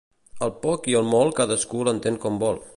[0.47, 2.63] El poc i el molt cadascú l'entén com vol.